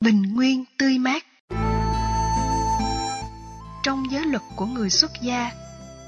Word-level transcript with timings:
bình 0.00 0.22
nguyên 0.34 0.64
tươi 0.78 0.98
mát. 0.98 1.24
Trong 3.82 4.10
giới 4.10 4.26
luật 4.26 4.42
của 4.56 4.66
người 4.66 4.90
xuất 4.90 5.10
gia, 5.22 5.50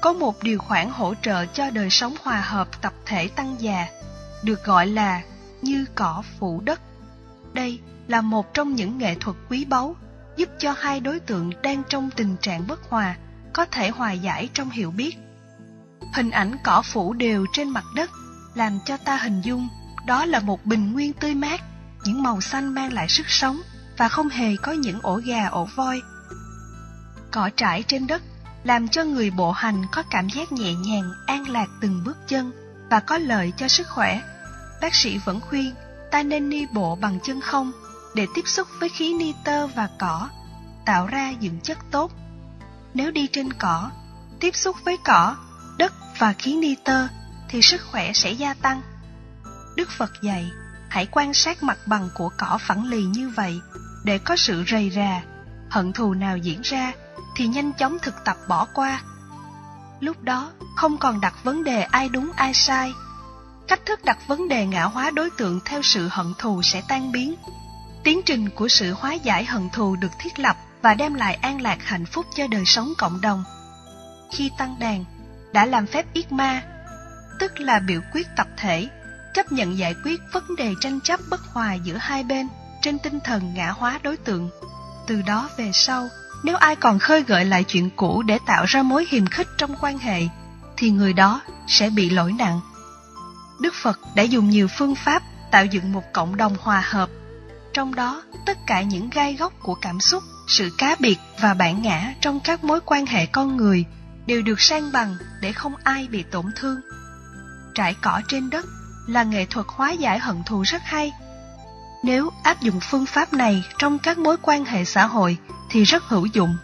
có 0.01 0.13
một 0.13 0.43
điều 0.43 0.59
khoản 0.59 0.89
hỗ 0.89 1.13
trợ 1.21 1.45
cho 1.45 1.69
đời 1.69 1.89
sống 1.89 2.15
hòa 2.23 2.41
hợp 2.41 2.81
tập 2.81 2.93
thể 3.05 3.27
tăng 3.27 3.55
già, 3.59 3.87
được 4.43 4.63
gọi 4.63 4.87
là 4.87 5.21
như 5.61 5.85
cỏ 5.95 6.23
phủ 6.39 6.61
đất. 6.61 6.81
Đây 7.53 7.79
là 8.07 8.21
một 8.21 8.53
trong 8.53 8.75
những 8.75 8.97
nghệ 8.97 9.15
thuật 9.19 9.37
quý 9.49 9.65
báu, 9.65 9.95
giúp 10.37 10.49
cho 10.59 10.73
hai 10.77 10.99
đối 10.99 11.19
tượng 11.19 11.51
đang 11.61 11.83
trong 11.89 12.09
tình 12.15 12.35
trạng 12.41 12.67
bất 12.67 12.89
hòa 12.89 13.15
có 13.53 13.65
thể 13.65 13.89
hòa 13.89 14.11
giải 14.11 14.49
trong 14.53 14.69
hiểu 14.69 14.91
biết. 14.91 15.17
Hình 16.13 16.31
ảnh 16.31 16.57
cỏ 16.63 16.81
phủ 16.81 17.13
đều 17.13 17.45
trên 17.53 17.69
mặt 17.69 17.85
đất 17.95 18.09
làm 18.55 18.79
cho 18.85 18.97
ta 18.97 19.15
hình 19.15 19.41
dung 19.41 19.67
đó 20.05 20.25
là 20.25 20.39
một 20.39 20.65
bình 20.65 20.93
nguyên 20.93 21.13
tươi 21.13 21.35
mát, 21.35 21.61
những 22.05 22.23
màu 22.23 22.41
xanh 22.41 22.73
mang 22.73 22.93
lại 22.93 23.09
sức 23.09 23.29
sống 23.29 23.61
và 23.99 24.09
không 24.09 24.29
hề 24.29 24.55
có 24.55 24.71
những 24.71 24.99
ổ 25.01 25.15
gà 25.15 25.47
ổ 25.47 25.67
voi. 25.75 26.01
Cỏ 27.31 27.49
trải 27.55 27.83
trên 27.87 28.07
đất 28.07 28.21
làm 28.63 28.87
cho 28.87 29.03
người 29.03 29.31
bộ 29.31 29.51
hành 29.51 29.85
có 29.91 30.03
cảm 30.09 30.29
giác 30.29 30.51
nhẹ 30.51 30.73
nhàng, 30.73 31.11
an 31.27 31.49
lạc 31.49 31.67
từng 31.81 32.03
bước 32.03 32.17
chân 32.27 32.51
và 32.89 32.99
có 32.99 33.17
lợi 33.17 33.53
cho 33.57 33.67
sức 33.67 33.87
khỏe. 33.87 34.21
Bác 34.81 34.95
sĩ 34.95 35.17
vẫn 35.25 35.39
khuyên, 35.41 35.75
ta 36.11 36.23
nên 36.23 36.49
đi 36.49 36.65
bộ 36.73 36.95
bằng 36.95 37.19
chân 37.23 37.41
không 37.41 37.71
để 38.15 38.27
tiếp 38.35 38.47
xúc 38.47 38.67
với 38.79 38.89
khí 38.89 39.13
nitơ 39.13 39.67
và 39.67 39.89
cỏ, 39.99 40.29
tạo 40.85 41.07
ra 41.07 41.33
dưỡng 41.41 41.59
chất 41.63 41.77
tốt. 41.91 42.11
Nếu 42.93 43.11
đi 43.11 43.27
trên 43.27 43.53
cỏ, 43.53 43.91
tiếp 44.39 44.55
xúc 44.55 44.75
với 44.85 44.97
cỏ, 45.05 45.35
đất 45.77 45.93
và 46.17 46.33
khí 46.33 46.55
nitơ 46.57 47.07
thì 47.49 47.61
sức 47.61 47.81
khỏe 47.91 48.13
sẽ 48.13 48.31
gia 48.31 48.53
tăng. 48.53 48.81
Đức 49.75 49.89
phật 49.97 50.11
dạy, 50.21 50.51
hãy 50.89 51.07
quan 51.11 51.33
sát 51.33 51.63
mặt 51.63 51.77
bằng 51.85 52.09
của 52.15 52.29
cỏ 52.37 52.57
phẳng 52.61 52.85
lì 52.85 53.03
như 53.03 53.29
vậy 53.29 53.61
để 54.03 54.17
có 54.17 54.35
sự 54.35 54.63
rầy 54.67 54.89
rà, 54.89 55.21
hận 55.69 55.93
thù 55.93 56.13
nào 56.13 56.37
diễn 56.37 56.61
ra 56.61 56.91
thì 57.35 57.47
nhanh 57.47 57.73
chóng 57.73 57.97
thực 58.01 58.15
tập 58.25 58.37
bỏ 58.47 58.67
qua. 58.73 59.01
Lúc 59.99 60.23
đó, 60.23 60.51
không 60.75 60.97
còn 60.97 61.21
đặt 61.21 61.33
vấn 61.43 61.63
đề 61.63 61.81
ai 61.81 62.09
đúng, 62.09 62.31
ai 62.35 62.53
sai. 62.53 62.93
Cách 63.67 63.85
thức 63.85 64.05
đặt 64.05 64.17
vấn 64.27 64.47
đề 64.47 64.65
ngã 64.65 64.83
hóa 64.83 65.11
đối 65.11 65.29
tượng 65.29 65.59
theo 65.65 65.81
sự 65.81 66.07
hận 66.11 66.33
thù 66.37 66.61
sẽ 66.61 66.81
tan 66.87 67.11
biến. 67.11 67.35
Tiến 68.03 68.21
trình 68.25 68.49
của 68.49 68.67
sự 68.67 68.93
hóa 68.93 69.13
giải 69.13 69.45
hận 69.45 69.69
thù 69.69 69.95
được 69.95 70.11
thiết 70.19 70.39
lập 70.39 70.55
và 70.81 70.93
đem 70.93 71.13
lại 71.13 71.35
an 71.35 71.61
lạc 71.61 71.77
hạnh 71.83 72.05
phúc 72.05 72.25
cho 72.35 72.47
đời 72.47 72.65
sống 72.65 72.93
cộng 72.97 73.21
đồng. 73.21 73.43
Khi 74.31 74.51
tăng 74.57 74.75
đàn, 74.79 75.05
đã 75.53 75.65
làm 75.65 75.87
phép 75.87 76.05
yết 76.13 76.31
ma, 76.31 76.63
tức 77.39 77.59
là 77.59 77.79
biểu 77.79 78.01
quyết 78.13 78.27
tập 78.37 78.47
thể, 78.57 78.87
chấp 79.33 79.51
nhận 79.51 79.77
giải 79.77 79.95
quyết 80.05 80.19
vấn 80.33 80.55
đề 80.57 80.73
tranh 80.81 80.99
chấp 81.01 81.19
bất 81.29 81.41
hòa 81.41 81.73
giữa 81.73 81.97
hai 81.97 82.23
bên 82.23 82.47
trên 82.81 82.99
tinh 82.99 83.19
thần 83.23 83.53
ngã 83.53 83.71
hóa 83.71 83.99
đối 84.03 84.17
tượng. 84.17 84.49
Từ 85.07 85.21
đó 85.21 85.49
về 85.57 85.71
sau, 85.73 86.07
nếu 86.43 86.55
ai 86.55 86.75
còn 86.75 86.99
khơi 86.99 87.23
gợi 87.23 87.45
lại 87.45 87.63
chuyện 87.63 87.89
cũ 87.95 88.23
để 88.23 88.39
tạo 88.45 88.65
ra 88.67 88.83
mối 88.83 89.05
hiềm 89.09 89.27
khích 89.27 89.47
trong 89.57 89.75
quan 89.81 89.97
hệ, 89.97 90.21
thì 90.77 90.89
người 90.89 91.13
đó 91.13 91.41
sẽ 91.67 91.89
bị 91.89 92.09
lỗi 92.09 92.31
nặng. 92.31 92.59
Đức 93.61 93.73
phật 93.73 93.99
đã 94.15 94.23
dùng 94.23 94.49
nhiều 94.49 94.67
phương 94.77 94.95
pháp 94.95 95.23
tạo 95.51 95.65
dựng 95.65 95.93
một 95.93 96.03
cộng 96.13 96.37
đồng 96.37 96.55
hòa 96.61 96.83
hợp. 96.85 97.09
Trong 97.73 97.95
đó, 97.95 98.23
tất 98.45 98.57
cả 98.67 98.81
những 98.81 99.09
gai 99.09 99.35
góc 99.35 99.53
của 99.59 99.75
cảm 99.75 99.99
xúc, 99.99 100.23
sự 100.47 100.71
cá 100.77 100.95
biệt 100.99 101.17
và 101.41 101.53
bản 101.53 101.81
ngã 101.81 102.13
trong 102.21 102.39
các 102.39 102.63
mối 102.63 102.79
quan 102.85 103.05
hệ 103.05 103.25
con 103.25 103.57
người 103.57 103.85
đều 104.25 104.41
được 104.41 104.61
san 104.61 104.91
bằng 104.91 105.15
để 105.41 105.51
không 105.51 105.73
ai 105.83 106.07
bị 106.11 106.23
tổn 106.23 106.45
thương. 106.55 106.81
Trải 107.75 107.95
cỏ 108.01 108.21
trên 108.27 108.49
đất 108.49 108.65
là 109.07 109.23
nghệ 109.23 109.45
thuật 109.45 109.65
hóa 109.69 109.91
giải 109.91 110.19
hận 110.19 110.43
thù 110.45 110.61
rất 110.61 110.81
hay 110.85 111.11
nếu 112.03 112.29
áp 112.43 112.61
dụng 112.61 112.79
phương 112.79 113.05
pháp 113.05 113.33
này 113.33 113.63
trong 113.77 113.99
các 113.99 114.17
mối 114.17 114.37
quan 114.41 114.65
hệ 114.65 114.85
xã 114.85 115.05
hội 115.05 115.37
thì 115.69 115.83
rất 115.83 116.03
hữu 116.03 116.25
dụng. 116.25 116.57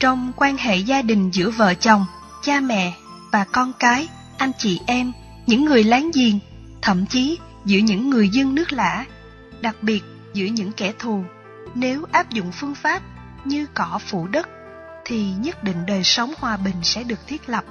Trong 0.00 0.32
quan 0.36 0.56
hệ 0.56 0.76
gia 0.76 1.02
đình 1.02 1.30
giữa 1.30 1.50
vợ 1.50 1.74
chồng, 1.74 2.06
cha 2.42 2.60
mẹ 2.60 2.92
và 3.32 3.44
con 3.52 3.72
cái, 3.78 4.08
anh 4.38 4.52
chị 4.58 4.80
em, 4.86 5.12
những 5.46 5.64
người 5.64 5.84
láng 5.84 6.10
giềng, 6.14 6.38
thậm 6.82 7.06
chí 7.06 7.38
giữa 7.64 7.78
những 7.78 8.10
người 8.10 8.28
dân 8.28 8.54
nước 8.54 8.72
lã, 8.72 9.04
đặc 9.60 9.76
biệt 9.82 10.02
giữa 10.34 10.46
những 10.46 10.72
kẻ 10.72 10.92
thù, 10.98 11.24
nếu 11.74 12.04
áp 12.12 12.30
dụng 12.30 12.52
phương 12.52 12.74
pháp 12.74 13.02
như 13.44 13.66
cỏ 13.74 13.98
phủ 14.06 14.26
đất 14.26 14.48
thì 15.04 15.32
nhất 15.38 15.64
định 15.64 15.86
đời 15.86 16.04
sống 16.04 16.34
hòa 16.38 16.56
bình 16.56 16.76
sẽ 16.82 17.02
được 17.02 17.26
thiết 17.26 17.48
lập. 17.48 17.64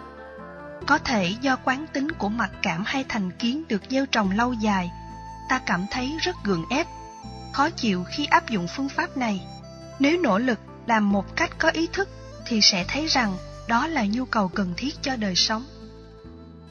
Có 0.86 0.98
thể 0.98 1.36
do 1.42 1.56
quán 1.56 1.86
tính 1.94 2.12
của 2.12 2.30
mặc 2.30 2.52
cảm 2.62 2.84
hay 2.86 3.06
thành 3.10 3.32
kiến 3.32 3.64
được 3.68 3.82
gieo 3.90 4.06
trồng 4.06 4.32
lâu 4.32 4.54
dài 4.54 4.92
ta 5.54 5.60
cảm 5.60 5.86
thấy 5.92 6.18
rất 6.22 6.36
gượng 6.44 6.66
ép, 6.70 6.88
khó 7.52 7.70
chịu 7.70 8.04
khi 8.04 8.26
áp 8.26 8.50
dụng 8.50 8.68
phương 8.76 8.90
pháp 8.90 9.18
này. 9.18 9.42
Nếu 10.00 10.22
nỗ 10.22 10.38
lực 10.38 10.60
làm 10.86 11.12
một 11.12 11.36
cách 11.36 11.52
có 11.58 11.70
ý 11.70 11.88
thức, 11.88 12.10
thì 12.46 12.62
sẽ 12.62 12.86
thấy 12.88 13.08
rằng 13.08 13.38
đó 13.68 13.88
là 13.88 14.06
nhu 14.06 14.26
cầu 14.26 14.48
cần 14.48 14.74
thiết 14.78 14.96
cho 15.02 15.16
đời 15.16 15.36
sống. 15.36 15.66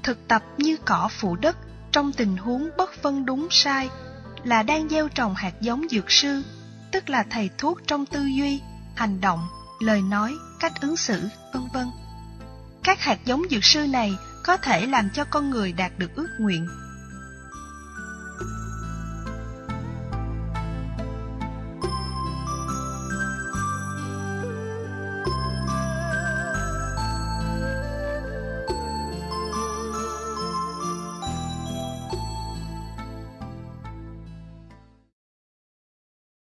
Thực 0.02 0.28
tập 0.28 0.42
như 0.56 0.76
cỏ 0.84 1.08
phủ 1.12 1.36
đất 1.36 1.56
trong 1.92 2.12
tình 2.12 2.36
huống 2.36 2.70
bất 2.76 2.90
phân 3.02 3.26
đúng 3.26 3.48
sai 3.50 3.90
là 4.44 4.62
đang 4.62 4.88
gieo 4.88 5.08
trồng 5.08 5.34
hạt 5.34 5.52
giống 5.60 5.86
dược 5.90 6.10
sư, 6.10 6.42
tức 6.92 7.08
là 7.10 7.24
thầy 7.30 7.50
thuốc 7.58 7.78
trong 7.86 8.06
tư 8.06 8.20
duy, 8.20 8.60
hành 8.96 9.20
động, 9.20 9.48
lời 9.80 10.02
nói, 10.02 10.34
cách 10.60 10.80
ứng 10.80 10.96
xử, 10.96 11.28
vân 11.52 11.62
vân. 11.72 11.86
Các 12.84 13.00
hạt 13.00 13.18
giống 13.24 13.42
dược 13.50 13.64
sư 13.64 13.86
này 13.86 14.16
có 14.44 14.56
thể 14.56 14.86
làm 14.86 15.10
cho 15.10 15.24
con 15.24 15.50
người 15.50 15.72
đạt 15.72 15.92
được 15.98 16.10
ước 16.14 16.28
nguyện. 16.38 16.68